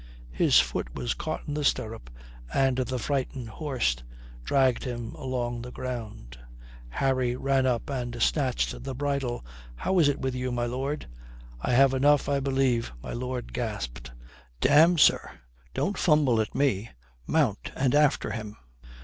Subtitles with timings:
[0.31, 2.09] His foot was caught in the stirrup,
[2.51, 3.95] and the frightened horse
[4.43, 6.39] dragged him along the ground.
[6.89, 9.45] Harry ran up and snatched the bridle.
[9.75, 11.05] "How is it with you, my lord?"
[11.61, 14.11] "I have enough, I believe," my lord gasped.
[14.59, 15.33] "Damme, sir,
[15.75, 16.89] don't fumble at me.
[17.27, 18.57] Mount and after him."